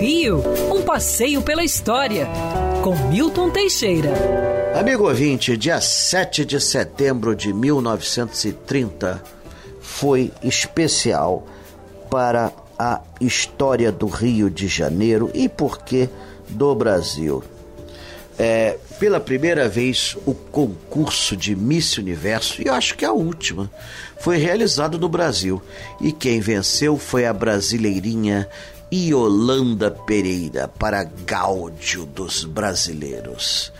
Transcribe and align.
Rio, 0.00 0.42
um 0.74 0.82
passeio 0.82 1.42
pela 1.42 1.62
história, 1.62 2.26
com 2.82 2.96
Milton 3.08 3.50
Teixeira. 3.50 4.10
Amigo 4.74 5.06
ouvinte, 5.08 5.56
dia 5.56 5.80
7 5.80 6.44
de 6.44 6.60
setembro 6.60 7.36
de 7.36 7.52
1930 7.52 9.22
foi 9.80 10.32
especial 10.42 11.46
para 12.10 12.52
a 12.76 13.00
história 13.20 13.92
do 13.92 14.06
Rio 14.08 14.50
de 14.50 14.66
Janeiro 14.66 15.30
e, 15.32 15.48
por 15.48 15.78
que, 15.78 16.08
do 16.48 16.74
Brasil. 16.74 17.44
É, 18.36 18.76
pela 18.98 19.20
primeira 19.20 19.68
vez, 19.68 20.16
o 20.26 20.34
concurso 20.34 21.36
de 21.36 21.54
Miss 21.54 21.96
Universo, 21.96 22.60
e 22.60 22.66
eu 22.66 22.74
acho 22.74 22.96
que 22.96 23.04
a 23.04 23.12
última, 23.12 23.70
foi 24.18 24.36
realizado 24.38 24.98
no 24.98 25.08
Brasil. 25.08 25.62
E 26.00 26.10
quem 26.10 26.40
venceu 26.40 26.98
foi 26.98 27.24
a 27.24 27.32
brasileirinha 27.32 28.48
Yolanda 28.92 29.90
Pereira, 29.90 30.68
para 30.68 31.02
gáudio 31.02 32.04
dos 32.04 32.44
brasileiros. 32.44 33.72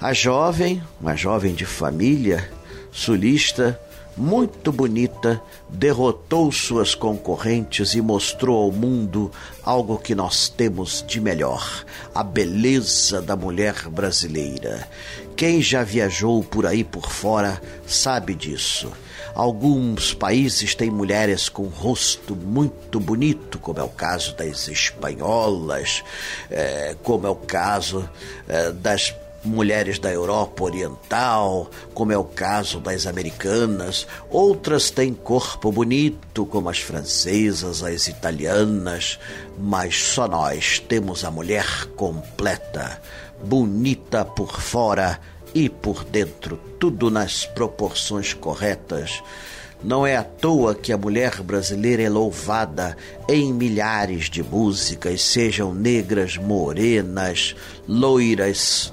A 0.00 0.12
jovem, 0.12 0.82
uma 1.00 1.14
jovem 1.14 1.54
de 1.54 1.64
família, 1.64 2.50
sulista, 2.90 3.80
muito 4.16 4.70
bonita, 4.70 5.40
derrotou 5.68 6.52
suas 6.52 6.94
concorrentes 6.94 7.94
e 7.94 8.00
mostrou 8.00 8.64
ao 8.64 8.72
mundo 8.72 9.30
algo 9.62 9.98
que 9.98 10.14
nós 10.14 10.48
temos 10.48 11.04
de 11.06 11.20
melhor: 11.20 11.84
a 12.14 12.22
beleza 12.22 13.22
da 13.22 13.36
mulher 13.36 13.88
brasileira. 13.88 14.88
Quem 15.36 15.62
já 15.62 15.82
viajou 15.82 16.44
por 16.44 16.66
aí 16.66 16.84
por 16.84 17.10
fora 17.10 17.60
sabe 17.86 18.34
disso. 18.34 18.92
Alguns 19.34 20.12
países 20.12 20.74
têm 20.74 20.90
mulheres 20.90 21.48
com 21.48 21.64
rosto 21.64 22.36
muito 22.36 23.00
bonito, 23.00 23.58
como 23.58 23.80
é 23.80 23.82
o 23.82 23.88
caso 23.88 24.36
das 24.36 24.68
espanholas, 24.68 26.04
é, 26.50 26.94
como 27.02 27.26
é 27.26 27.30
o 27.30 27.36
caso 27.36 28.08
é, 28.46 28.72
das 28.72 29.14
mulheres 29.44 29.98
da 29.98 30.10
Europa 30.10 30.64
Oriental, 30.64 31.70
como 31.92 32.12
é 32.12 32.18
o 32.18 32.24
caso 32.24 32.80
das 32.80 33.06
americanas. 33.06 34.06
Outras 34.30 34.90
têm 34.90 35.12
corpo 35.12 35.72
bonito, 35.72 36.46
como 36.46 36.68
as 36.68 36.78
francesas, 36.78 37.82
as 37.82 38.06
italianas, 38.08 39.18
mas 39.58 39.96
só 39.96 40.28
nós 40.28 40.78
temos 40.78 41.24
a 41.24 41.30
mulher 41.30 41.86
completa, 41.96 43.00
bonita 43.42 44.24
por 44.24 44.60
fora 44.60 45.18
e 45.54 45.68
por 45.68 46.04
dentro, 46.04 46.58
tudo 46.78 47.10
nas 47.10 47.44
proporções 47.44 48.32
corretas. 48.32 49.22
Não 49.84 50.06
é 50.06 50.16
à 50.16 50.22
toa 50.22 50.76
que 50.76 50.92
a 50.92 50.96
mulher 50.96 51.42
brasileira 51.42 52.02
é 52.02 52.08
louvada 52.08 52.96
em 53.28 53.52
milhares 53.52 54.30
de 54.30 54.40
músicas, 54.40 55.22
sejam 55.22 55.74
negras, 55.74 56.36
morenas, 56.36 57.56
loiras. 57.88 58.92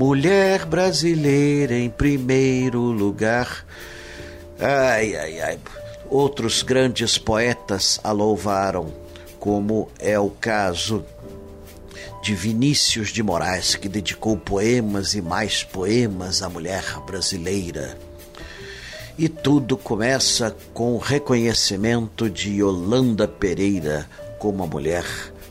Mulher 0.00 0.64
brasileira 0.64 1.76
em 1.76 1.90
primeiro 1.90 2.80
lugar. 2.80 3.66
Ai, 4.58 5.14
ai, 5.14 5.40
ai. 5.42 5.58
Outros 6.08 6.62
grandes 6.62 7.18
poetas 7.18 8.00
a 8.02 8.10
louvaram, 8.10 8.90
como 9.38 9.90
é 9.98 10.18
o 10.18 10.30
caso 10.30 11.04
de 12.22 12.34
Vinícius 12.34 13.10
de 13.10 13.22
Moraes, 13.22 13.74
que 13.74 13.90
dedicou 13.90 14.38
poemas 14.38 15.12
e 15.12 15.20
mais 15.20 15.62
poemas 15.64 16.40
à 16.40 16.48
mulher 16.48 16.82
brasileira. 17.06 17.98
E 19.18 19.28
tudo 19.28 19.76
começa 19.76 20.56
com 20.72 20.94
o 20.94 20.98
reconhecimento 20.98 22.30
de 22.30 22.52
Yolanda 22.52 23.28
Pereira 23.28 24.08
como 24.38 24.64
a 24.64 24.66
mulher 24.66 25.04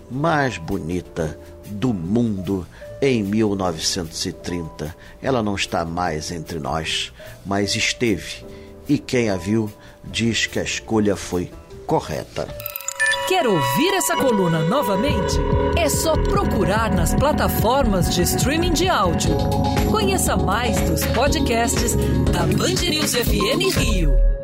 mais 0.10 0.58
bonita 0.58 1.38
do 1.70 1.94
mundo 1.94 2.68
em 3.02 3.24
1930. 3.24 4.96
Ela 5.22 5.42
não 5.42 5.56
está 5.56 5.86
mais 5.86 6.32
entre 6.32 6.60
nós, 6.60 7.14
mas 7.46 7.76
esteve, 7.76 8.46
e 8.88 8.98
quem 8.98 9.30
a 9.30 9.38
viu 9.38 9.72
diz 10.04 10.46
que 10.46 10.60
a 10.60 10.64
escolha 10.64 11.16
foi 11.16 11.52
correta. 11.86 12.48
Quer 13.28 13.46
ouvir 13.48 13.94
essa 13.94 14.16
coluna 14.16 14.66
novamente? 14.66 15.38
É 15.78 15.88
só 15.88 16.14
procurar 16.14 16.92
nas 16.92 17.14
plataformas 17.14 18.14
de 18.14 18.24
streaming 18.24 18.74
de 18.74 18.90
áudio. 18.90 19.38
Conheça 19.92 20.36
mais 20.36 20.80
dos 20.82 21.06
podcasts 21.06 21.96
da 22.32 22.48
Band 22.58 22.90
News 22.90 23.14
FM 23.14 23.78
Rio. 23.78 24.39